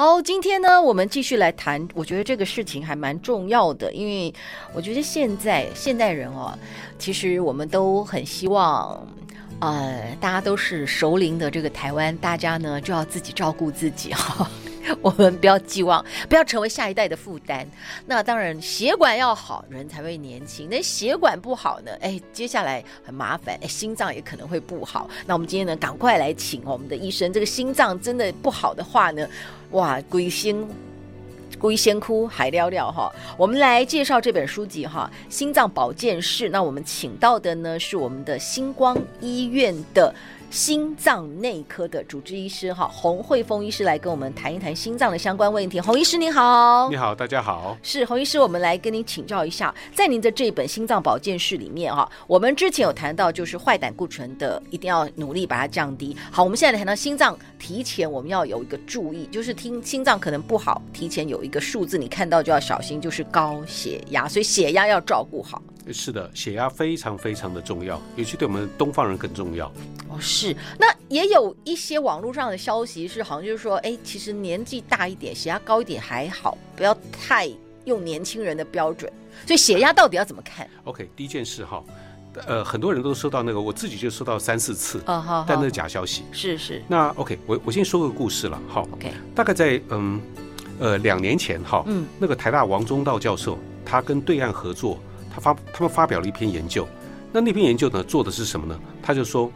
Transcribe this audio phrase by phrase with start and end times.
[0.00, 1.88] 好，今天呢，我们继续来谈。
[1.92, 4.32] 我觉得这个事情还蛮重要的，因为
[4.72, 6.56] 我觉得现在现代人哦，
[7.00, 9.04] 其实我们都很希望，
[9.60, 14.48] 呃，大家都是熟龄的这个台湾，大家呢就要自己照顾自己哈。
[15.02, 17.66] 我们不要寄望，不要成为下一代的负担。
[18.06, 20.66] 那当然，血管要好，人才会年轻。
[20.70, 21.92] 那血管不好呢？
[22.00, 25.10] 哎，接下来很麻烦，哎，心脏也可能会不好。
[25.26, 27.30] 那我们今天呢，赶快来请我们的医生。
[27.30, 29.28] 这个心脏真的不好的话呢，
[29.72, 30.66] 哇，归心
[31.58, 33.12] 归先哭海聊聊哈。
[33.36, 36.48] 我们来介绍这本书籍哈，《心脏保健室》。
[36.50, 40.14] 那我们请到的呢，是我们的星光医院的。
[40.50, 45.78] 心脏内科的主治医师哈，洪慧峰医师来跟我们谈一谈心脏的相关问题。
[45.78, 47.76] 洪医师您好，你好，大家好。
[47.82, 56.16] 是洪医师，我们来跟您请教一下，在您的这本心脏保健室里面哈，我们之前有谈到就是坏胆固醇的，一定要努力把它降低。
[56.30, 65.62] 好，我们现在来谈到心脏，提前我们要有一个注意，就是听心脏可能不好，提前有一个数字，你看到就要小心，就是高血压，所以血压要照顾好。
[65.92, 69.66] 是的，血压非常非常的重要，尤其对我们东方人更重要。
[70.08, 70.54] 哦，是。
[70.78, 77.48] 那也有一些网络上的消息是，好像就是说，哎，其实年纪大一点，血压高一点还好，不要太
[77.84, 79.10] 用年轻人的标准。
[79.46, 81.82] 所以血压到底要怎么看？OK，第一件事哈，
[82.46, 86.24] 呃，很多人都收到那个，我自己就收到三四次，啊哈，但那是假消息。
[86.32, 86.82] 是是。
[86.88, 88.82] 那 OK，我我先说个故事了，好。
[88.92, 89.12] OK。
[89.34, 90.20] 大概在嗯
[90.80, 94.98] 呃两年前哈，嗯，那个台大王忠道教授，他跟对岸合作。
[95.40, 96.86] 发他们发表了一篇研究，
[97.32, 98.78] 那那篇研究呢，做的是什么呢？
[99.02, 99.50] 他就说，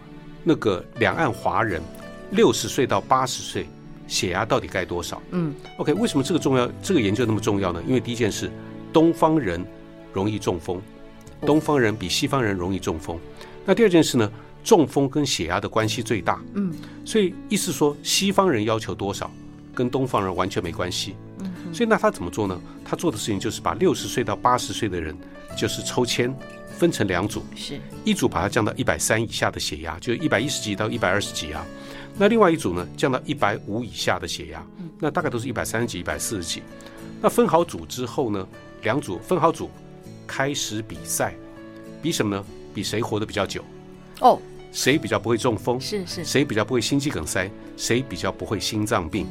[0.45, 1.83] 那个两岸华人
[2.31, 3.67] 六十岁到八十岁
[4.07, 5.23] 血压到底该多少？
[5.31, 6.71] 嗯，OK，为什么这个重要？
[6.83, 7.83] 这个研究那么重要呢？
[7.87, 8.51] 因为第一件事，
[8.93, 9.65] 东方人
[10.13, 10.81] 容易中风，
[11.43, 13.19] 东方人比西方人容易中风。
[13.65, 14.31] 那第二件事呢，
[14.63, 16.43] 中风跟血压的关系最大。
[16.55, 16.73] 嗯，
[17.05, 19.31] 所以意思说，西方人要求多少，
[19.75, 21.17] 跟东方人完全没关系。
[21.73, 22.61] 嗯，所以那他怎么做呢？
[22.85, 25.17] 他做的事情就是把六十岁到八十岁的人。
[25.55, 26.35] 就是抽签
[26.79, 31.63] 分成两组，是一组把它降到一百三以下的血压，就一百一十几到一百二十几啊。
[32.17, 34.65] 那另外一组呢，降到一百五以下的血压，
[34.99, 36.63] 那大概都是一百三十几、一百四十几。
[37.21, 38.49] 那分好组之后呢，
[38.83, 39.71] 两组分好组，
[40.27, 41.35] 开始比赛，
[42.01, 42.43] 比什么呢？
[42.73, 43.63] 比谁活得比较久。
[44.21, 44.41] 哦，
[44.73, 45.79] 谁比较不会中风？
[45.79, 46.25] 是是。
[46.25, 47.51] 谁比较不会心肌梗塞？
[47.77, 49.27] 谁比较不会心脏病？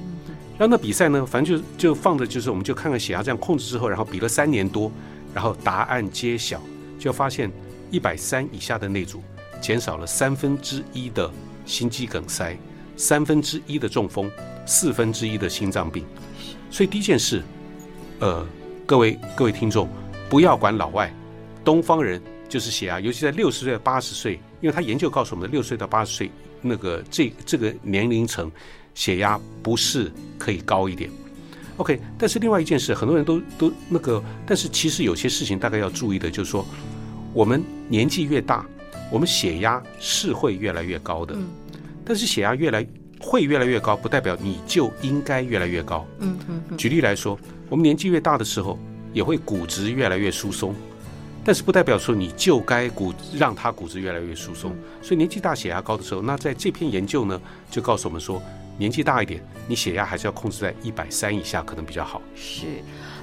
[0.62, 4.92] 然后那比赛呢，反正就就放着，就是我们就看看血压这样控制之后，然后比了三年多。
[5.34, 6.62] 然后答案揭晓，
[7.00, 7.52] 就发现
[7.90, 9.24] 一百三以下的那组
[9.60, 11.32] 减少了三分之一的
[11.66, 12.56] 心肌梗塞，
[12.96, 14.30] 三分之一的中风，
[14.68, 16.06] 四分之一的心脏病。
[16.70, 17.42] 所以第一件事，
[18.20, 18.46] 呃，
[18.86, 19.90] 各位各位听众，
[20.30, 21.12] 不要管老外，
[21.66, 26.30] 东方人就是血压，尤其在六十岁八十岁，因为他研究告诉我们的六岁到八十岁
[26.62, 28.52] 那个这这个年龄层，
[28.94, 31.10] 血压不是可以高一点。
[31.78, 36.64] OK，但是另外一件事，很多人都都那个，但是其实有些事情大概要注意的，就是说，
[37.34, 38.64] 我们年纪越大，
[39.10, 41.34] 我们血压是会越来越高的。
[41.36, 41.48] 嗯。
[42.06, 42.86] 但是血压越来
[43.20, 46.06] 会越来越高，不代表你就应该越来越高。
[46.20, 46.78] 嗯嗯。
[46.78, 48.78] 举例来说，我们年纪越大的时候，
[49.12, 50.76] 也会骨质越来越疏松，
[51.44, 54.76] 但是不代表说你就该骨让它骨质越来越疏松。
[55.02, 57.42] 所以年纪大血压高的时候，那在这篇研究呢，
[57.72, 58.40] 就告诉我们说。
[58.78, 62.22] 年纪大一点，你血压还是要控制在一百三以下，可能比较好。
[62.36, 62.66] 是，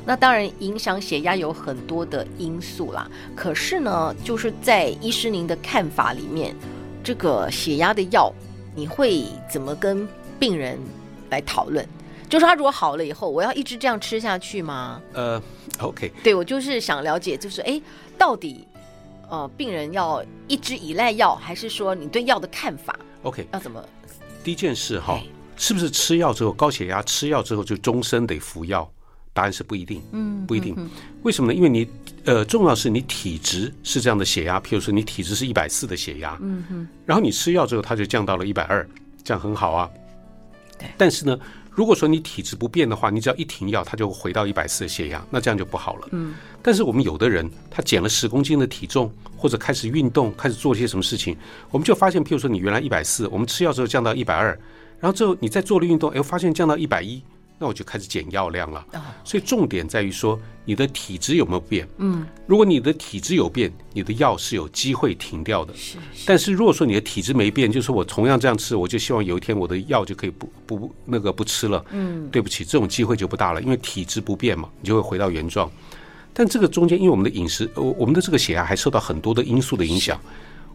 [0.04, 3.10] 那当然影响血压有很多的因素啦。
[3.34, 6.54] 可是呢，就是在医师您的看法里面，
[7.02, 8.32] 这个血压的药，
[8.74, 10.06] 你会怎么跟
[10.38, 10.78] 病人
[11.30, 11.86] 来讨论？
[12.28, 15.00] 就是他如果好了以后，我要一直这样吃下去吗？
[15.14, 15.42] 呃
[15.80, 17.80] ，OK，对，我就是想了解，就是哎，
[18.16, 18.68] 到底
[19.28, 23.82] 呃，病人要一直依赖药，还是说你对药的看法？OK，要怎么？
[24.44, 25.20] 第一件事哈。
[25.58, 28.90] 是不是吃药之后高血压，吃药之后就终身得服药？
[29.34, 30.74] 答案是不一定，嗯，不一定。
[31.22, 31.56] 为什么呢？
[31.56, 31.86] 因为你
[32.24, 38.88] 呃，重要是你体质是这样的血压，譬如说你体质是一百四的血压，嗯哼，然后你吃药之后它就降到了一百二，
[39.22, 39.88] 这样很好啊。
[40.76, 40.88] 对。
[40.96, 41.38] 但是呢，
[41.70, 46.08] 如果说你体质不变的话，你只要一停药，它就回到一百四的血压，那这样就不好了。
[46.10, 46.34] 嗯。
[46.60, 51.36] 但是我们有的人他减了十公斤的体重，或者开始运动，开始做些什么事情，
[51.70, 54.58] 我们就发现，譬如说你原来一百四，我们吃药之后降到一百二。
[55.00, 57.22] 然后之后你再做了运动，哎，发现降到一百一，
[57.58, 58.84] 那我就开始减药量了。
[58.92, 61.88] 哦，所以重点在于说你的体质有没有变。
[61.98, 65.72] 嗯，如果你的体质有变，你的药是有机会停掉的。
[65.74, 66.24] 是是。
[66.26, 71.84] 但是如果说你的体质没变，就是我同样这样吃，我就希望有一天我的药就可以不不那个不吃了。
[71.90, 75.70] 嗯，对不起，这种机会就不大了，因为体质不变嘛，你就会回到原状。
[76.32, 80.20] 但这个中间，因为我们的饮食，我我们的这个血压还受到很多的因素的影响。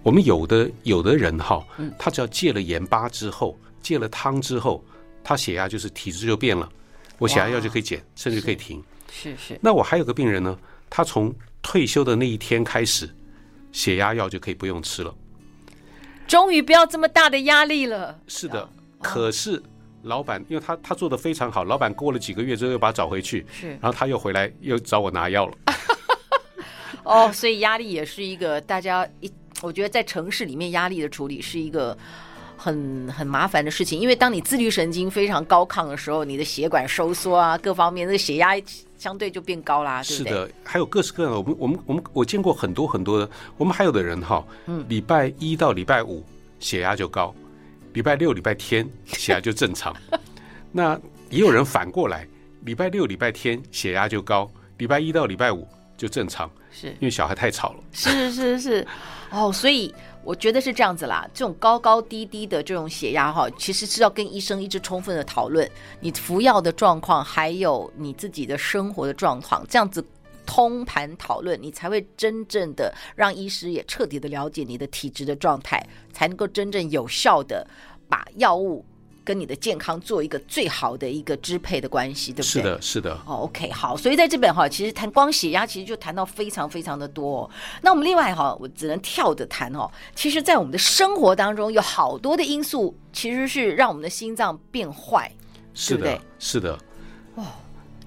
[0.01, 1.63] 我们有的有的人哈，
[1.97, 4.83] 他只要戒了盐巴之后，戒了汤之后，
[5.23, 6.67] 他血压就是体质就变了，
[7.19, 8.83] 我血压药就可以减，甚至可以停。
[9.11, 9.59] 是是，是。
[9.61, 10.57] 那我还有个病人呢，
[10.89, 11.31] 他从
[11.61, 13.07] 退休的那一天开始，
[13.71, 15.13] 血压药就可以不用吃了。
[16.25, 18.17] 终于不要这么大的压力了。
[18.27, 18.67] 是的，
[19.01, 19.61] 可是
[20.01, 25.57] 老板因为他他做的非常好，老板过了几个月之后又把他找回去，是，然后他又回来又找我拿药了。
[27.03, 29.31] 哦，所以压力也是一个大家一。
[29.61, 31.97] 我觉得在城市里面，压力的处理是一个
[32.63, 38.53] 很很麻烦的事情，因为当你自律神经非常高亢的时候，你的血管收缩啊，各方面那个血压
[38.97, 40.31] 相对就变高啦，对不对？
[40.31, 41.37] 是的，还有各式各样的。
[41.37, 43.29] 我们我们我们我见过很多很多的。
[43.57, 46.23] 我们还有的人哈，嗯，礼拜一到礼拜五
[46.61, 47.35] 血压就高，
[47.91, 49.93] 礼拜六礼拜天血压就正常。
[50.71, 50.97] 那
[51.29, 52.25] 也有人反过来，
[52.61, 55.67] 礼拜六礼拜天血压就高，礼拜一到礼拜五
[55.97, 57.79] 就正常，是因为小孩太吵了。
[57.91, 58.87] 是是是。
[59.31, 59.93] 哦，所以
[60.23, 61.27] 我觉得是这样子啦。
[61.33, 70.05] 这种高高低低的这种血压哈，其实是要跟医生一直充分的讨论你服药的状况，还有你自己的生活的状况，这样子
[70.45, 77.67] 通盘讨论，你才会真正的让医师也彻底的了解你的体质的状态，才能够真正有效的
[78.07, 78.85] 把药物。
[79.23, 82.43] 跟你的健康做一个最好的一个支配的关系，对不对？
[82.43, 83.13] 是的，是的。
[83.25, 87.49] 哦，OK，好，所以在这本哈，其实谈光血压，其实就谈到非常非常的多哦。
[87.81, 89.89] 那我们另外哈，我只能跳着谈哦。
[90.15, 95.31] 其实，在我们的生活当中，有好多的因素，其实是让我们的心脏变坏，
[95.73, 96.21] 是的，对不对？
[96.39, 96.79] 是的。
[97.35, 97.43] 哦。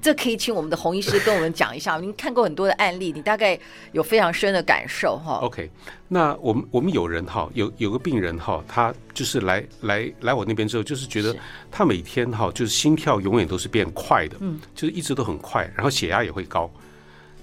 [0.06, 1.99] 这可以请我们的洪医师跟我们讲一下。
[1.99, 3.58] 您看过很多的案例，你大概
[3.91, 5.41] 有非常深的感受哈。
[5.43, 5.69] OK，
[6.06, 11.35] 那我们我们有人哈，有有个病人哈，他就是来来来我那边之后，就是觉得
[11.73, 16.70] 他每天哈就是心跳永远都是变快的，嗯，就是一直都很快，然后血压也会高。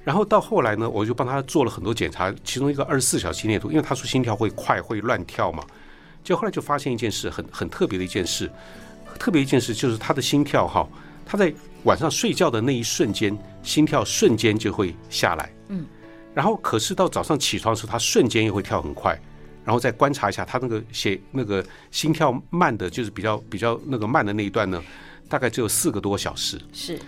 [0.06, 5.66] 然后到后来呢，我就帮他做了很多检查，其中一个二十四小时心电图，因为他说心跳会快会乱跳嘛，
[6.24, 8.50] 就后来就发现一件事，很很特别的一件事，
[9.20, 10.88] 特别一件事就是他的心跳哈，
[11.26, 11.54] 他在。
[11.84, 15.52] 晚上睡觉的那一瞬间，心跳瞬间就会下来。
[15.68, 15.86] 嗯，
[16.34, 19.20] 然后可是到早上起床的时候，他瞬间又会跳很快。
[19.66, 24.84] 然后再观察一下他那个血那个心跳慢的，就是比较比较那个慢的那一段呢，
[25.30, 26.60] 大概只有四个多小时。
[26.74, 27.00] 是，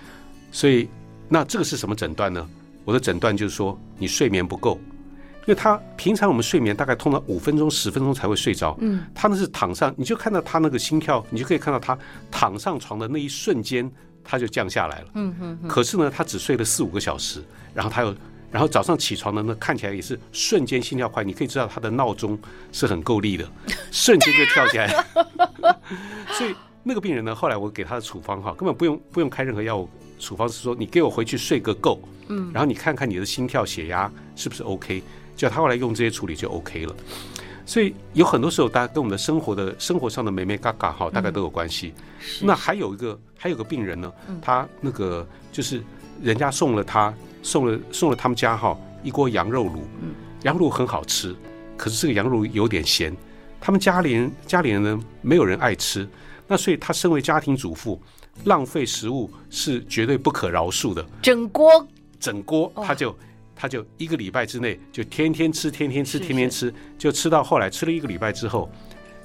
[0.53, 0.87] 所以
[1.27, 2.49] 那这个是什么诊断呢？
[2.85, 4.79] 我的诊断就是说你睡眠不够，
[5.41, 8.77] 因为他平常我们睡眠大概通常五分钟十分钟才会睡着。
[8.79, 11.97] 嗯，他那是躺上，你就看到他那个心跳，你就可以看到他
[12.31, 13.91] 躺上床的那一瞬间。
[14.25, 17.41] 他就降下来了，嗯哼，可是呢，他只睡了四五个小时，
[17.73, 18.13] 然后他又，
[18.51, 22.37] 然后早上起床的呢，看起来也是瞬间心跳快，你可以知道他的闹钟
[22.71, 23.47] 是很够力的，
[23.91, 24.87] 瞬间就跳起来。
[26.33, 29.87] 所以那个病人呢，后来我给他的处方哈，根本不用不用开任何药物，
[30.19, 35.03] 处方是说你给我回去睡个够，嗯，然后你看看你的心跳血压是不是 OK，
[35.35, 36.95] 叫他后来用这些处理就 OK 了。
[37.65, 41.93] 所以有很多时候，大家跟我们的生活的生活上的美眉嘎嘎哈，大概都有关系。
[42.41, 45.83] 那还有一个还有个病人呢，他那个就是
[46.21, 47.11] 人家送了他
[47.41, 49.81] 送了送了他们家哈一锅羊肉炉，
[50.43, 51.35] 羊肉很好吃，
[51.75, 53.15] 可是这个羊肉有点咸，
[53.59, 56.07] 他们家里人家里人呢没有人爱吃，
[56.47, 57.99] 那所以他身为家庭主妇，
[58.43, 61.03] 浪费食物是绝对不可饶恕的。
[61.21, 61.67] 整锅
[62.19, 63.15] 整锅他就。
[63.55, 68.69] 他就一个礼拜之内就天天吃，天天吃，天天吃，就吃到后来吃了一个礼拜之后，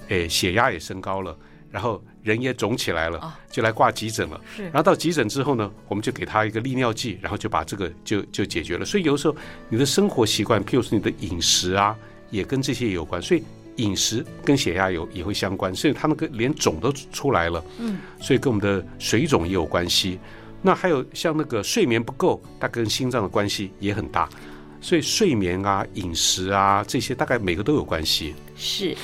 [0.09, 1.37] 哎，血压也升高了，
[1.71, 4.41] 然后人也肿起来了，就来挂急诊了。
[4.57, 8.85] 是，然后到急诊之后呢，我们就给他一个利尿剂，然后就把这个就就解决了。
[8.85, 9.37] 所以有时候
[9.69, 11.97] 你的生活习惯，譬如说你的饮食啊，
[12.31, 13.21] 也跟这些有关。
[13.21, 13.43] 所以
[13.77, 17.65] 饮食跟血压有也会相关，所以他们跟连肿都出来了。
[17.79, 20.19] 嗯，所以跟我们的水肿也有关系。
[20.62, 24.29] 那还有像那个睡眠不够，它跟心脏的关系也很大，
[24.81, 28.35] 所以睡眠啊、饮食啊这些大概每个都有关系。
[28.57, 28.95] 是，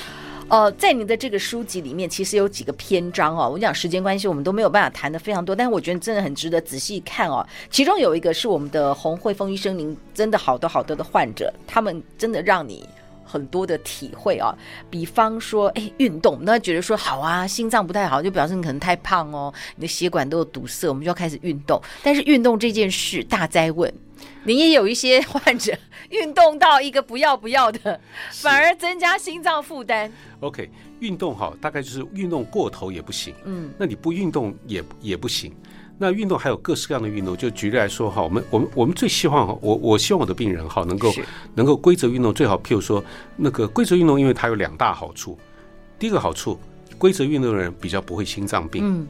[0.49, 3.49] 呃，在你的这个书籍里面，其实有几个篇章哦。
[3.49, 7.45] 我讲时间关系，我们都没有办法谈得非常多，但是我觉得真的很值得仔细看哦。
[7.69, 12.87] 其中有一个是我们的洪慧峰医生，您真的好多好多的患者，他们真的让你。
[13.27, 14.55] 很多的体会啊，
[14.89, 21.81] 比方说，哎，运动，那觉得说好啊，心脏不太好，就表示你可能太胖哦，你的血管都有堵塞，我们就要开始运动。
[22.01, 23.93] 但是运动这件事大灾问，
[24.43, 25.77] 你也有一些患者
[26.09, 27.99] 运动到一个不要不要的，
[28.31, 30.11] 反而增加心脏负担。
[30.39, 30.69] OK，
[30.99, 35.53] 运动好，大概就是运动过头也不行，嗯，那你不运动也也不行。
[35.97, 41.11] 那运动还有各式各样的运动，就举例来说哈，我们我们我们最希望哈，我我希望我的病人哈能够
[41.55, 43.03] 能够规则运动，最好譬如说
[43.35, 45.37] 那个规则运动，因为它有两大好处。
[45.97, 46.59] 第一个好处，
[46.97, 48.83] 规则运动的人比较不会心脏病。
[48.85, 49.07] 嗯。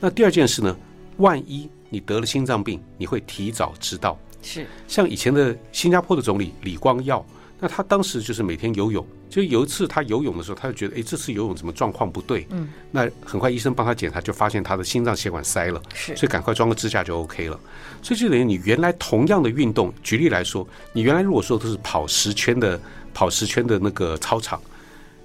[0.00, 0.76] 那第二件事呢，
[1.16, 4.16] 万一你得了心脏病，你会提早知道。
[4.42, 4.66] 是。
[4.86, 7.24] 像以前的新加坡的总理李光耀。
[7.60, 12.46] 那他当时就是每天游泳，就有一次他游泳的时候，他就觉得，哎，这次游泳怎么状况不对？
[12.50, 17.58] 嗯，那很快医生帮他检查，就发现他的心脏血管塞了，是，所以赶快装个支架就 OK 了。
[18.00, 22.80] 所以就等于你原来同样的运动，举例来说，你原来如果说都是跑十圈的，
[23.12, 24.60] 跑十圈的那个操场，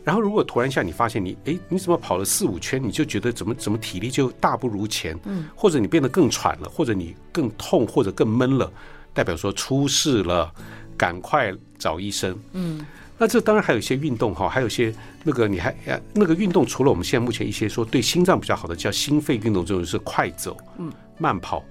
[0.03, 8.71] 然后如果突然一下你发现你，哎，你怎么跑了四五圈，你就觉得怎么怎么体力就大不如前，嗯，或者你变得更喘了，或者你更痛，或者更闷了，
[9.13, 10.51] 代表说出事了。
[10.95, 11.51] 赶快
[11.83, 12.33] 找医生。
[12.53, 12.85] 嗯，
[13.17, 15.75] 那这当然还有一些运动哈，还有一些那个你还
[16.13, 21.61] 那个运动，除了我们现在目前一些说对心脏比较好的叫心肺运动，这种是快走、嗯，慢跑、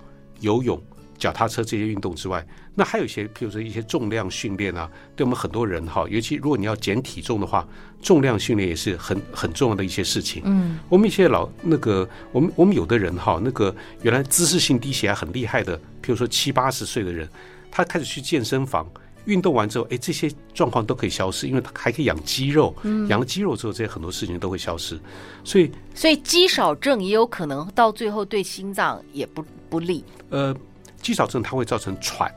[0.40, 0.78] 游泳、
[1.16, 7.66] 脚踏车这些运动之外，那还有一些，譬如说一些重量训练啊，对我们很多人哈，尤其如果你要减体重的话，
[8.02, 10.42] 重量训练也是很很重要的一些事情。
[10.45, 17.28] 嗯，我们一些老那个，我们我们有的人哈，那个原来姿势性低血压很厉害的，譬如说七八十岁的人，
[17.71, 18.87] 他开始去健身房。
[19.25, 22.75] 运动完之后，哎，这些状况都可以消失，因为它还可以养肌肉。
[22.83, 24.99] 嗯，养了肌肉之后，这些很多事情都会消失。
[25.45, 30.05] 所以，所以肌少症也有可能到最后对心脏也不不利。
[30.31, 30.55] 呃，
[31.00, 32.33] 肌少症它会造成喘，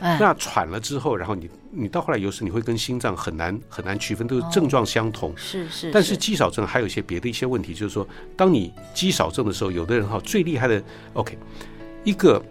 [0.00, 5.32] 哎，那喘了之后，然后你你到后来有时你会跟心脏很难很难区分，都是症状相同。
[5.36, 5.68] 是。
[5.68, 10.82] 是但是肌少症还有一些别的一些问题，就是说，当你肌少症的时候，有的人哈最厉害的
[11.12, 11.36] ，OK，
[12.02, 12.42] 一个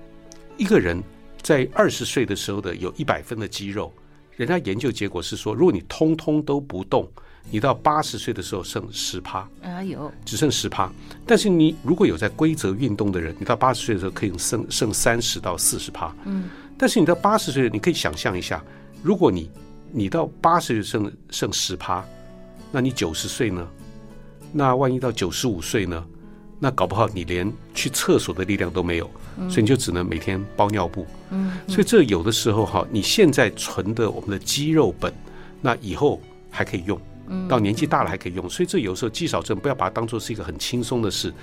[0.58, 1.03] 一个人。
[1.41, 3.91] 在二十岁的时候的有一百分的肌肉，
[4.36, 7.08] 人家研究结果是说，如果你通通都不动，
[7.50, 10.91] 你到八十岁的时候剩十趴，啊有，只剩十趴。
[11.25, 16.13] 但是你如果有在规则运动的人，你到八十岁的时候可以剩剩三十到四十趴。
[16.25, 18.63] 嗯，但是你到八十岁，你可以想象一下，
[19.01, 19.50] 如果你
[19.91, 22.05] 你到八十岁剩剩十趴，
[22.72, 23.67] 那你九十岁呢？
[24.51, 26.05] 那万一到九十五岁呢？
[26.59, 29.09] 那搞不好你连去厕所的力量都没有，
[29.49, 31.07] 所以你就只能每天包尿布。
[31.31, 35.13] 嗯，所以这有的时候哈，你现在存的我们的肌肉本，
[35.61, 36.99] 那以后还可以用，
[37.47, 38.49] 到年纪大了还可以用。
[38.49, 41.33] 所以这有时候肌少症不要把它当做是一个很轻松的事。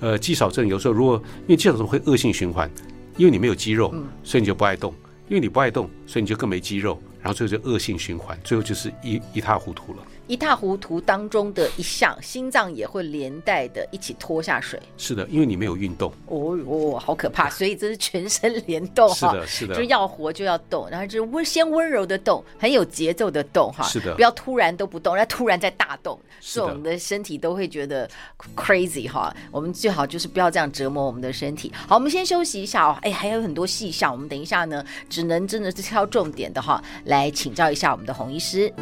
[0.00, 2.70] 呃，肌少症有时候如果因为肌少症会恶性循环，
[3.18, 4.94] 因为你没有肌肉，所以你就不爱动，
[5.28, 9.98] 因为你不爱动，所以你就更没肌肉，然后最后就恶性循环，最后就是一一塌糊涂了。
[10.26, 14.80] 一塌糊涂当中的一项，心脏也会连带的一起拖下水。
[14.96, 16.12] 是的，因为你没有运动。
[16.26, 17.50] 哦哦，好可怕！
[17.50, 19.14] 所以这是全身联动哈。
[19.14, 23.84] 是的，是的，就要活就要动，然后就是温先温柔的动，很有节奏的动哈。
[23.84, 28.08] 是的，不要突然都不动，然后突然再大动，所以我们的身体都会觉得
[28.56, 29.34] crazy 哈。
[29.50, 31.72] 我们最好就是不要这样折磨我们的身体。
[31.88, 32.96] 好，我们先休息一下哦。
[33.02, 38.72] 哎，还有很多细项，我们等一下呢，只能真的是挑重点的哈，来请教一下我们的洪医师。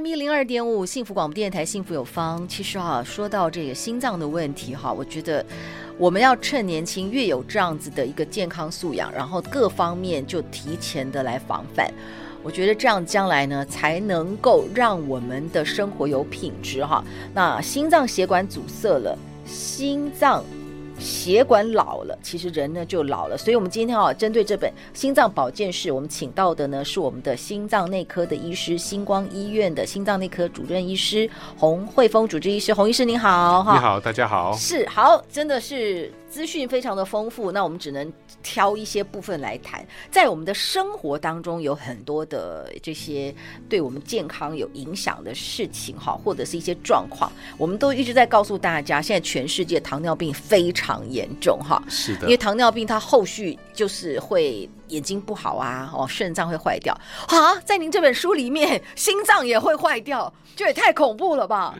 [0.00, 2.48] FM 一零二点五，幸福广播电台，幸福有方。
[2.48, 5.44] 其实哈、啊，说到这个心脏的问题哈，我觉得
[5.98, 11.92] 我们要趁年轻，越有这样子的一个健康素养，然后各方面就提前的来防范。
[12.42, 17.04] 我觉得这样将来呢，才能够让我们的生活有品质哈。
[17.34, 20.42] 那心脏血管阻塞了，心脏。
[21.00, 36.12] 血管老了，其实人呢就老了，所以我们今天啊，针对这本《心脏保健室》，我们请到的呢是我们的心脏内科的医师，星光医院的心脏内科主任医师洪慧峰主治医师，洪医师您好，你好，大家好，是好，真的是。
[36.30, 38.10] 资讯非常的丰富，那我们只能
[38.40, 39.84] 挑一些部分来谈。
[40.10, 43.34] 在我们的生活当中，有很多的这些
[43.68, 56.94] 对我们健康有影响的事情，哈，或者是一些状况，我们都一直在告诉大家，现在全世界糖尿病非常严重，哈，是的，因为糖尿病它后续就是会眼睛不好啊，哦，肾脏会坏掉
[57.26, 61.74] 啊，在您这本书里面，心脏也会坏掉，这也太恐怖了吧？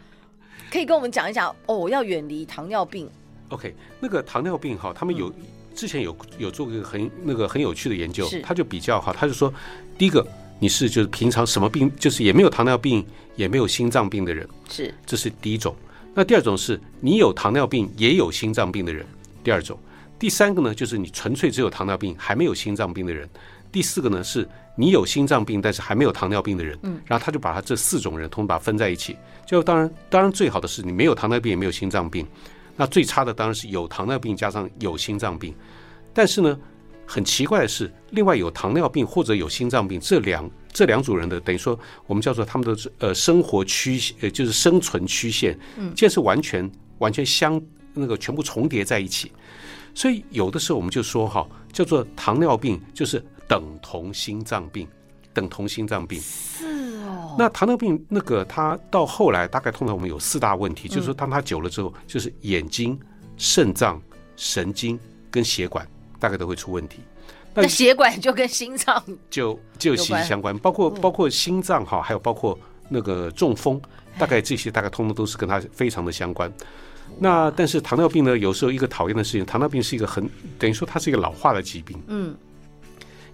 [0.73, 3.09] 可以跟我们讲一讲哦，要远离糖尿病。
[3.51, 5.35] OK，那个糖尿病哈，他们有、嗯、
[5.75, 9.53] 之前有有做过一个很那个很有趣的研究，他就比较哈，他就说，
[9.99, 10.27] 第一个
[10.59, 13.05] 你是就是平常什么病就是也没有糖尿病
[13.37, 15.75] 也没有心脏病的人，是这是第一种。
[16.15, 19.07] 那第二种是你有糖尿病也有心脏病的人，
[19.45, 19.79] 第二种。
[20.19, 23.29] 第三个呢就是你纯粹只有糖尿病还没有心脏病的人。
[23.73, 26.79] 第四个呢是你有心脏病但是还没有糖尿病的人。
[26.83, 29.17] 嗯，然后他就把他这四种人通通把它分在一起。
[29.47, 32.27] 就当然当然最好的是你没有糖尿病也没有心脏病。
[32.77, 35.55] 那最差的当然是有糖尿病加上有心脏病，
[36.13, 36.59] 但是呢，
[37.07, 47.61] 很奇怪的是，另外有糖尿病或者有心脏病这两这两组人的，等于说我们叫做他们的呃生活曲线，呃就是生存曲线，嗯，这是完全完全相
[47.93, 49.33] 那个全部重叠在一起。
[49.93, 54.87] 所以有的时候我们就说哈，叫做糖尿病就是等同心脏病，
[55.35, 56.21] 等同心脏病。
[56.21, 57.00] 是
[57.31, 57.37] 哦。
[57.39, 62.99] 那糖尿病那个它到后来大概通常我们有四大问题，就是说当它久了之后，就是眼睛、
[63.37, 64.01] 肾脏、
[64.37, 64.99] 神经
[65.31, 65.87] 跟血管
[66.19, 67.01] 大概都会出问题。
[67.53, 72.57] 那血管就跟心脏就就息息相关，包括包括心脏哈，还有包括
[72.89, 73.81] 那个中风，
[74.19, 76.51] 大概这些大概通通都是跟它非常的相关。
[77.19, 82.01] 那但是糖尿病呢，有时候一个讨厌的事情，糖尿病是一个很等于说它是一个老化的疾病。
[82.07, 82.37] 嗯，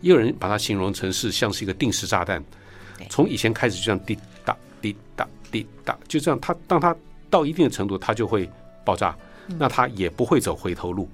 [0.01, 2.43] 也有人把它形容成是像是一个定时炸弹，
[3.09, 6.95] 从以前开始就这样滴答滴答滴答，就这样，它当它
[7.31, 8.49] 到一定的程度，它就会
[8.85, 9.17] 爆炸，
[9.59, 11.09] 那它也不会走回头路。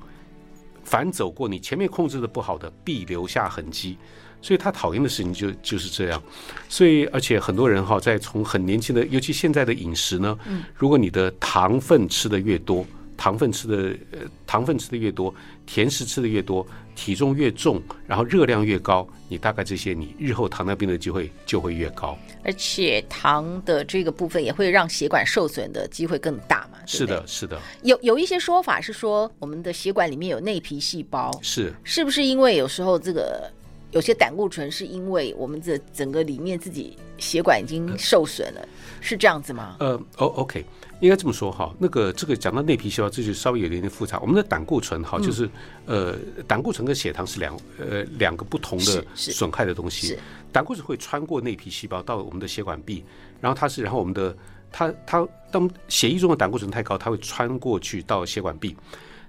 [0.84, 3.96] 凡走过你前面控制的不好的，必留下痕迹。
[4.44, 6.20] 所以他讨厌的事情就就是这样，
[6.68, 10.36] 所以而且很多人哈，在从很年轻的，尤其现在的饮食呢，
[10.74, 12.84] 如果你的糖分吃的越多，
[13.22, 15.32] 糖分吃的呃糖分吃的越多，
[15.64, 22.18] 甜食吃的越多，体重越重，然后热量越高，你大概这些你日后糖尿病的机会就会越高。
[22.42, 26.78] 而且糖的这个部分也会让血管受损的机会更大嘛？
[26.84, 27.56] 是的，是的。
[27.84, 33.48] 有有一些说法是说，我们的血管里面有内皮细胞，是是不是因为有时候这个？
[33.92, 38.66] 有些胆固醇是因为我们这整个里面自己血管已经受损了，
[39.00, 39.76] 是这样子吗？
[39.80, 40.64] 呃，哦，OK，
[41.00, 41.72] 应该这么说哈。
[41.78, 44.18] 那个这个讲到内皮细胞，这就稍微有点点复杂。
[44.20, 45.48] 我们的胆固醇哈，就是
[45.84, 46.16] 呃，
[46.48, 50.18] 胆固醇跟血糖是两呃两个不同的损害的东西。
[50.50, 53.04] 胆固醇会穿过内皮细胞到我们的血管壁，
[53.40, 54.34] 然后它是然后我们的
[54.70, 58.74] 它它当血液中的胆固醇太高，它会穿过去到血管壁，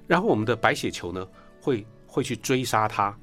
[0.08, 1.28] 然后我们的白血球呢
[1.60, 3.14] 会会去追杀它。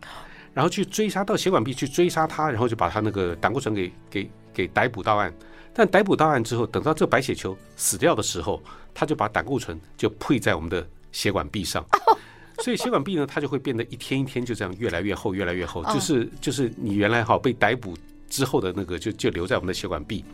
[0.53, 5.33] 然后去追杀到血管壁去追杀它，然后就把它那个胆固醇给给给逮捕到案。
[5.73, 8.61] 但逮捕到案之后，等到这白血球死掉的时候，
[8.93, 11.85] 它就把胆固醇就配在我们的血管壁上。
[12.59, 15.85] 所以血管壁呢，它就会变得一天一天就这样越来越厚，越来越厚。
[15.85, 17.97] 就是就是你原来哈被逮捕
[18.29, 20.25] 之后的那个就就留在我们的血管壁。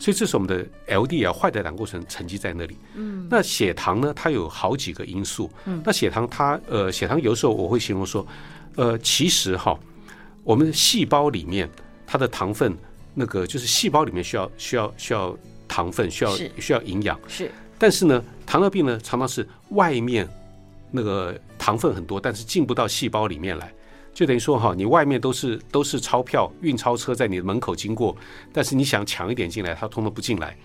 [0.00, 2.76] 所以这是我们的 LDL 坏的胆固醇沉积在那里。
[2.96, 3.28] 嗯。
[3.30, 4.12] 那血糖呢？
[4.14, 5.48] 它有好几个因素。
[5.64, 5.80] 嗯。
[5.86, 8.26] 那血糖它呃血糖有时候我会形容说。
[8.76, 9.78] 呃，其实哈，
[10.42, 11.68] 我们的细胞里面
[12.06, 12.76] 它的糖分，
[13.14, 15.36] 那个就是细胞里面需要需要需要
[15.68, 17.18] 糖分，需要需要营养。
[17.28, 17.50] 是。
[17.78, 20.28] 但是呢，糖尿病呢，常常是外面
[20.90, 23.72] 那个糖分很多，但是进不到细胞里面来，
[24.14, 28.16] 就等于说哈，你外面都是都是钞票，运钞车在你的门口经过，
[28.52, 30.56] 但是你想抢一点进来，它通通不进来。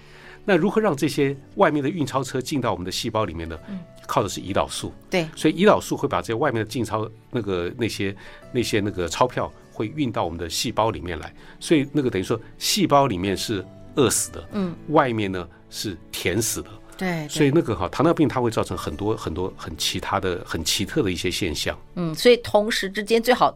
[0.49, 3.59] 那如何让这些外面的运钞车进到我们的细胞里面呢？
[4.07, 4.93] 靠的是胰岛素。
[5.09, 8.15] 对，所以胰岛素会把这些外面的进钞那个那些
[8.53, 11.33] 那些那个钞票会运到我们的细胞里面来。
[11.59, 13.61] 所以那个等于说，细胞里面是
[13.95, 16.69] 饿死的，嗯，外面呢是甜死的。
[16.97, 21.77] 对，所以那个哈，糖尿病它会造成很多很多很其他的很奇特的一些现象。
[21.95, 23.53] 嗯，所以同时之间最好。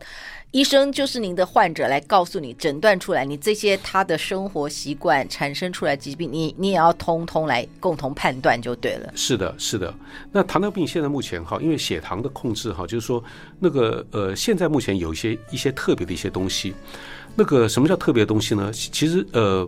[0.52, 9.10] 医生就是您的患者，来告诉你诊断出来，你这些他的生活习惯产生出来疾病，你你也要通通来共同判断就对了。
[9.16, 9.94] 是的，是的。
[10.30, 13.24] 那糖尿病现在目前哈，因为血糖的控制哈，就是说
[13.60, 16.74] 那个呃，现在目前有一些一些特别的一些东西。
[17.34, 18.70] 那个什么叫特别的东西呢？
[18.74, 19.66] 其实呃，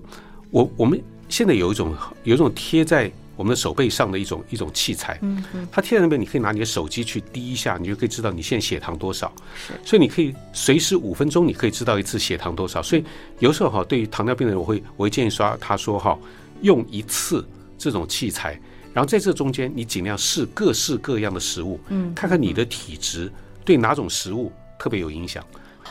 [0.52, 3.10] 我我们现在有一种有一种贴在。
[3.44, 9.30] 我们的手背上的一种一种器材，嗯嗯，它贴在那边，你可以拿你的手机去滴一下，你就可以知道你现在血糖多少。
[9.68, 12.82] 是，所以你可以随时五分钟，你可以知道一次血糖多少。
[12.82, 13.04] 所以
[13.40, 16.18] 有时候哈，对于糖尿病的人，我会我会建议说，他说哈，
[16.62, 17.46] 用一次
[17.78, 18.58] 这种器材，
[18.94, 23.30] 然后在这中间，你尽量试各式各样的食物，嗯，看看你的体质
[23.66, 25.44] 对哪种食物特别有影响。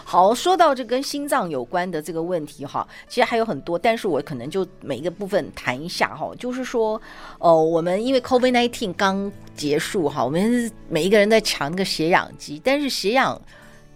[0.05, 6.31] 好，说到这跟心脏有关的这个问题哈，其实还有很多，但是我可能就每一个部分谈一下哈。
[6.39, 7.01] 就是说，
[7.39, 13.41] 哦，我们因为 COVID-19 刚结束哈，我们每一个人在抢那个血氧机，但是血氧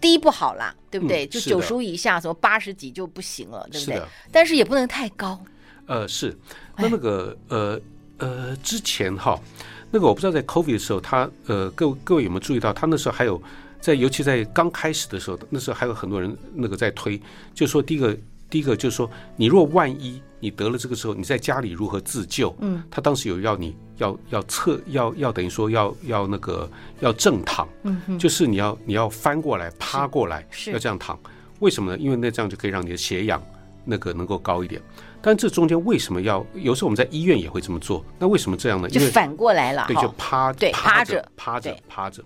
[0.00, 1.26] 低不好啦，对不对？
[1.26, 4.00] 嗯、就九十五以下，什么八十几就不行了，对不对？
[4.32, 5.38] 但是也不能太高。
[5.86, 6.36] 呃，是。
[6.76, 7.80] 那那个呃
[8.18, 9.38] 呃，之前哈，
[9.90, 13.42] 那个我不知道在 COVID 的时候，他呃，各位各位有没有注意到，他那时候还有。
[13.86, 17.22] 在尤其在刚开始的时候，那时候还有很多人那个在推，
[17.54, 18.18] 就说第一个
[18.50, 22.52] 第一个就是说，你若万一你得了这个时候，你在家里如何自救？
[22.58, 26.68] 嗯，他当时有要你要要侧要要等于说要要那个
[26.98, 31.16] 要正躺，嗯，就是你要你要翻过来趴过来，是要这样躺。
[31.60, 31.98] 为什么呢？
[31.98, 33.40] 因为那这样就可以让你的血氧
[33.84, 34.82] 那个能够高一点。
[35.22, 36.44] 但这中间为什么要？
[36.54, 38.04] 有时候我们在医院也会这么做。
[38.18, 38.88] 那为什么这样呢？
[38.90, 42.20] 因为反过来了，对，就趴对趴着趴着趴着。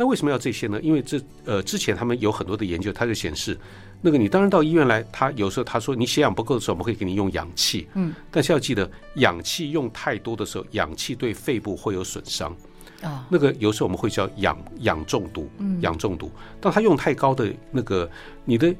[0.00, 0.80] 那为什么要这些呢？
[0.80, 3.54] 因为这呃之前他们有很多的研究，它就显示，
[4.00, 12.56] 那个你当然到医院来，他有时候他说你血氧不够的时候，我们会给你用氧气，嗯，但是要记得氧气用太多的时候，氧气对肺部会有损伤。
[13.02, 15.50] 啊，那个有时候我们会叫氧氧中毒，
[15.82, 16.30] 氧中毒。
[16.62, 18.10] 当它用太高的那个，
[18.46, 18.74] 你的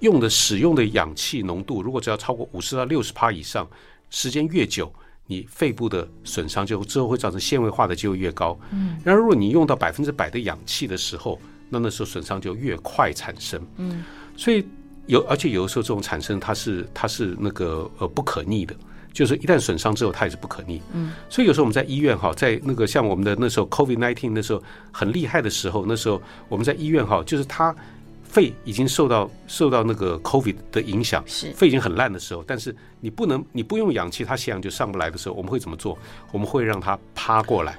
[0.00, 3.68] 用的使用的氧气浓度，如果只要超过五十到六十帕以上，
[4.08, 4.90] 时间越久，
[5.26, 8.58] 你肺部的损伤就之后会造成纤维化的就会越高。
[8.70, 13.60] 嗯，然后如果你用到百分之百的氧气的时候，那那时候损伤就越快产生。
[13.76, 14.04] 嗯，
[14.36, 14.64] 所以
[15.06, 18.74] 有而且有的时候这种产生它是它是那个呃不可逆的。
[19.12, 20.82] 就是一旦损伤之后，它也是不可逆。
[20.92, 24.60] 嗯，所以有时候我们在医院哈，在那个像我们的那时候 COVID nineteen 那时候
[24.90, 27.72] 很厉害的时候，那时候我们在医院哈，就是他
[28.34, 35.96] 肺已经受到受到那个 COVID 的影响，是肺已经很烂的时候，但是你不能你不用氧气，它血氧就上不来的时候，我们会怎么做？
[36.32, 37.78] 我们会让它趴过来，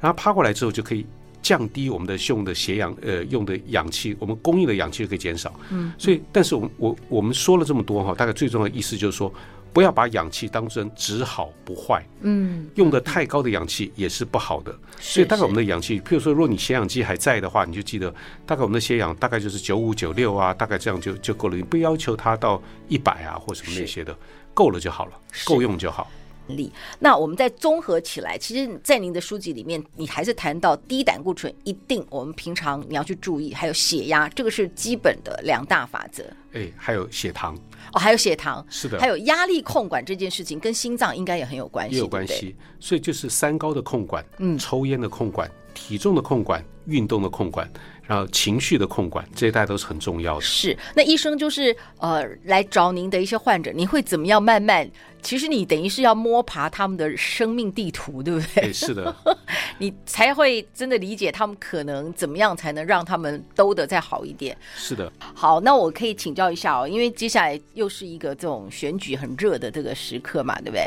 [0.00, 1.06] 然后趴过来之后就可以
[1.40, 5.54] 降低我们的用的血氧呃用的氧气，我们供应的氧气就可以减少。
[5.70, 9.32] 嗯，所以但是我我我们说了这么多哈，大概最重要的意思就是说。
[9.72, 14.74] 不要把氧气当成只好不坏，嗯，用的太高的氧气也是不好的。
[15.00, 18.14] 所以大概我们的氧气，譬如说，如果你血氧机还在的话，你就记得，
[18.46, 21.56] 大概我们的血氧大概就是九五九六啊，大概这样就就够了。
[21.56, 24.14] 你不要求它到一百啊或什么那些的，
[24.52, 25.12] 够了就好了，
[25.44, 26.10] 够用就好。
[26.48, 36.24] 力，那我们再综合起来，其实，在您的书籍里面，你还是谈到低胆固醇一定，我们平常你要去注意，还有血压，这个是基本的两大法则。
[36.52, 37.56] 哎，还有血糖
[37.92, 42.54] 哦，还有血糖，是的，还有压力控管这件事情，跟心脏应该也很有关系，也有关系。
[42.78, 47.70] 所以就是三高的控管，嗯，抽烟的控管，体重的控管，运动的控管。
[48.04, 50.40] 然后情绪的控管，这些大家都是很重要的。
[50.40, 54.90] 是，那医生就是呃来找您的一些患者，你会怎么样慢慢？
[55.22, 58.64] 其实你等于是要摸爬他们的生命地图，对不对？
[58.64, 59.14] 对，是的，
[59.78, 64.56] 你才会真的理解他们可能怎么样才能让他们兜得再好一点。
[64.74, 65.10] 是的。
[65.34, 70.86] 好，那我可以请教一下哦，因为接下来又是一个这种选举很热的这个时刻嘛，对不对？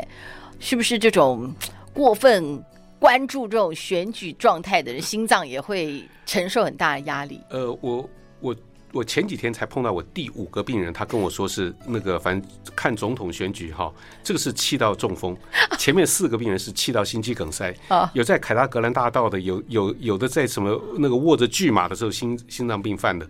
[0.60, 1.52] 是不是这种
[1.92, 2.62] 过分？
[2.98, 7.38] 关注这种选举状态的人，心脏也会承受很大的压力。
[7.50, 8.08] 呃，我
[8.40, 8.56] 我
[8.92, 15.36] 我前几天才碰到我第五个病人，他跟我说是那个，反正看总统选举哈，这个是气到中风，
[15.78, 17.74] 前面四个病人是气到心肌梗塞，
[18.14, 23.28] 有在凯达格兰大道的，有有有的在什么那个握着巨马的时候心心脏病犯的，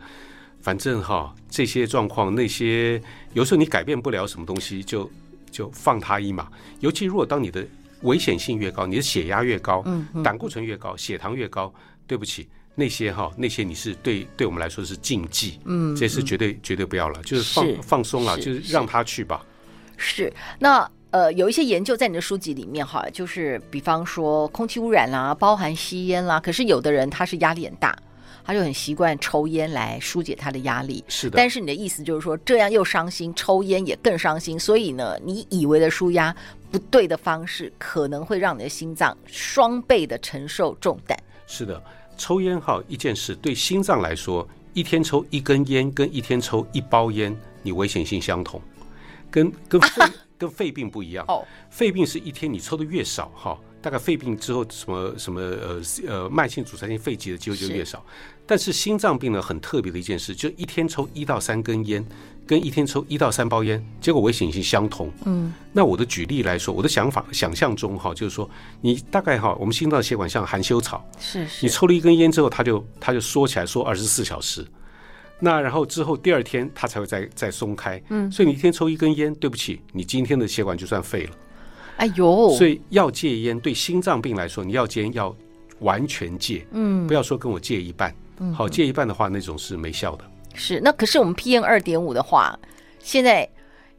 [0.61, 3.01] 反正哈这些状况，那些
[3.33, 5.11] 有时候你改变不了什么东西，就
[5.51, 6.49] 就放他一马，
[6.81, 7.67] 尤其如果当你的。
[8.03, 11.73] 危险性越高，你的血压越高，嗯，胆固醇越高，血糖越高，
[12.07, 19.45] 对不起，那些哈，那些你是对对我们来说是禁忌，嗯，这是绝对绝对不要了，就是放放松了，就是让他去吧。
[19.97, 27.99] 是，那呃，有一些研究在你的书籍里面哈，就是比方说空气污染啦，包含吸烟啦，可是有的人他是压力很大。
[28.49, 31.37] 他就很习惯抽烟来疏解他的压力，是的。
[31.37, 34.57] 但是你的意思就是说，这样又伤心，抽烟也更伤心。
[34.57, 36.33] 所以呢，你以为的舒压
[36.71, 41.19] 不对的方式，可能会让你的心脏双倍的承受重担。
[41.49, 41.83] 是的，
[42.17, 48.61] 抽烟哈一件事，对心脏来说，一天抽一根烟跟一天抽一包烟，你危险性相同，
[49.31, 50.05] 跟 跟肺
[50.39, 51.25] 跟肺病不一样。
[51.29, 53.59] 哦，肺病是一天你抽的越少哈。
[53.83, 58.05] 大概肺病之后，什么什么呃呃慢性阻塞性肺疾的机会就越少。
[58.45, 62.05] 但是心脏病呢，很特别的一件事，就一天抽一到三根烟，
[62.47, 65.11] 跟一天抽一到三包烟，结果危险性相同。
[65.25, 68.49] 嗯，那我的举例来说，我的想法想象中哈，就是说
[68.81, 74.65] 你大概哈，我们心脏血管像含羞草，是是，你抽了一根烟之后，它就它就缩起来缩二十四小时，
[75.41, 78.01] 那然后之后第二天它才会再再松开。
[78.11, 81.31] 嗯，所以你一天抽一根烟，对不起，你今天的血管就算废了。
[81.97, 82.55] 哎呦！
[82.57, 85.35] 所以要戒烟，对心脏病来说，你要戒烟要
[85.81, 90.25] 完全戒，嗯，不要说跟我戒一半，嗯，好，戒一半的话，那种是没效的。
[90.57, 92.59] 是，那可是我们 PM 二点五的话，
[92.99, 93.49] 现在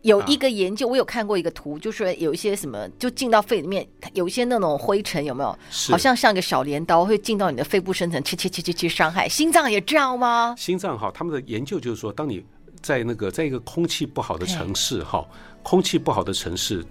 [0.01, 5.57] 有一个研究，我有看过一个图，就是说有一些什么就进到肺里面，有一些那种灰尘，有没有？
[5.89, 10.55] 好像像个小镰刀会进到你的肺部深层，切切切切切伤害心脏，也这样吗？
[10.57, 12.43] 心脏哈，他们的研究就是说，当你
[12.81, 15.25] 在那个在一个空气不好的城市哈，
[15.63, 16.83] 空气不好的城市。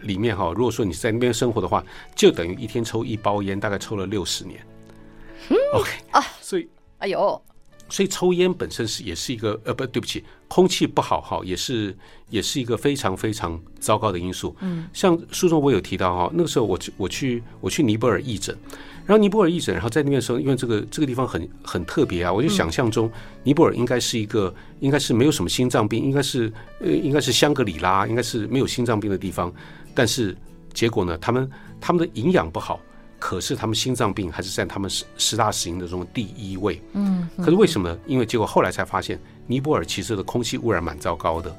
[0.00, 1.82] 里面哈，如果说你在那边生活的话，
[2.14, 4.60] 就等于一天抽一包烟，大概抽了六十年。
[5.48, 7.42] 嗯、OK 啊，所以哎呦，
[7.88, 11.96] 所以抽烟本身是也是一个呃不对不起，空气不好哈，也是
[12.30, 14.56] 也是一个非常非常糟糕的因素。
[14.60, 18.56] 嗯，像书中我有提到哈，那个时候我去我去我去尼泊尔义诊。
[19.06, 23.10] 然后尼泊尔义诊，然后在那边的时候，因为这个这个地方很很特别啊，我就想象中
[23.42, 29.52] 尼泊尔应该是一个应该是没有什么心脏病，应该是呃应该是香格里拉，应该是没有心脏病的地方。
[29.94, 30.34] 但是
[30.72, 32.80] 结果呢，他们他们的营养不好，
[33.24, 36.78] 可是他们心脏病还是占他们十十大死因的中第一位。
[36.92, 37.98] 嗯，可是为什么呢？
[38.06, 41.56] 因为结果后来才发现，尼泊尔其实的空气污染蛮糟糕的。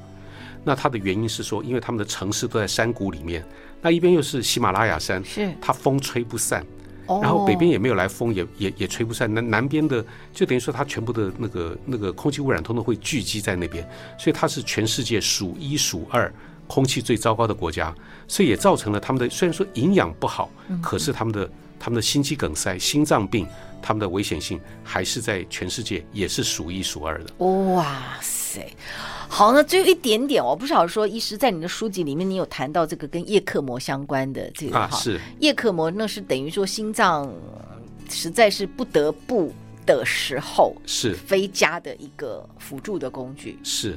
[0.62, 3.44] 那它的原因是说，因为他们的城市都在山谷里面，
[3.82, 6.64] 那一边又是喜马拉雅山，是它风吹不散。
[7.08, 9.32] 然后北边也没有来风，也也也吹不散。
[9.34, 13.84] 南南边的就等于说，它全部的那个那个空气污染通通会聚集在那边，
[14.16, 16.32] 所以它是全世界数一数二
[16.66, 17.94] 空气最糟糕的国家。
[18.28, 20.50] 所以也造成了他们的虽然说营养不好，
[20.82, 21.48] 可是他们的
[21.78, 23.46] 他们的心肌梗塞、心脏病，
[23.80, 27.44] 他们的危险性还是在全世界也是数一数二的。
[27.44, 28.66] 哇塞！
[29.28, 37.32] 好，那最后一点点，我不晓得说，医师在你的书籍里面，你有谈到这个跟叶克膜相关的这个啊，是叶克膜，那是等于说心脏
[38.10, 39.52] 实在是不得不
[39.84, 43.96] 的时候，是非加的一个辅助的工具，是，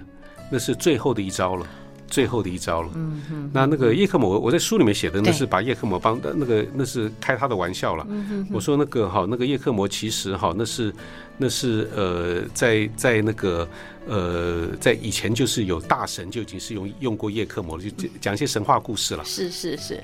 [0.52, 1.66] 那是最后的一招了。
[2.10, 2.90] 最后的一招了。
[2.96, 8.06] 嗯哼，那那个叶克膜，我在书里面写的那是把叶克膜帮的那个，那是开他的玩笑了。
[8.52, 10.94] 我说那个哈，那个叶克膜其实哈，那是
[11.38, 13.68] 那是呃，在在那个
[14.08, 19.24] 呃，在以前就是有大神就已经是用用过叶克膜了，就讲一些神话故事了。
[19.24, 20.04] 是是是。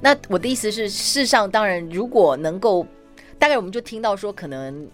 [0.00, 2.86] 那我的意思是，事实上，当然，如果能够，
[3.38, 4.86] 大概我们就听到说，可能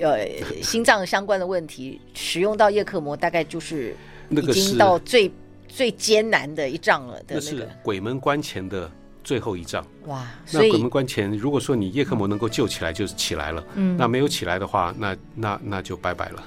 [0.00, 0.26] 呃，
[0.62, 3.94] 心脏相关的问题，使用到叶克膜，大概就是
[4.30, 5.32] 已经到最。
[5.74, 8.90] 最艰难的一仗了的，那是鬼门关前的
[9.24, 9.84] 最后一仗。
[10.06, 10.26] 哇！
[10.52, 13.64] 那鬼门关前，如果说你叶克膜能够救起来，就是起来了。
[13.74, 16.44] 嗯，那没有起来的话，那那那就拜拜了。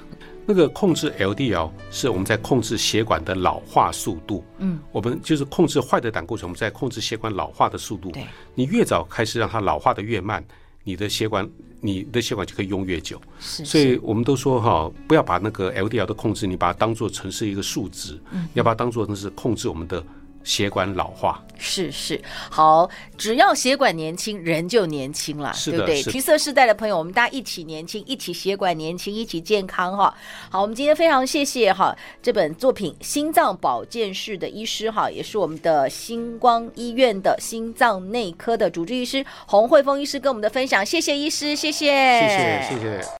[0.48, 4.44] 那个控制 LDL 是我们在控制血管的老化速度。
[4.58, 8.12] 嗯，我们就是控制坏的胆固醇，我们在控制血管老化的速度。
[8.12, 10.44] 对，你越早开始让它老化的越慢，
[10.86, 11.46] 你的血管。
[11.82, 20.02] 你的血管就可以用越久，是，所以我们都说哈，不要把那个 LDL 的控制，你把它当做成是一个数值，嗯，要把它当做那是控制我们的。
[20.46, 26.00] 血管老化是是好，只要血管年轻，人就年轻了，对不对？
[26.04, 30.14] 橘色世代的朋友，我们大家一起年轻，一起血管年轻，一起健康哈。
[30.48, 41.86] 好，我们今天非常谢谢哈这本作品《心脏保健室》的医师哈，也是我们的星光医院的心脏内科的主治医师洪慧峰医师跟我们的分享，谢谢医师，谢谢，
[42.20, 43.06] 谢谢，谢谢。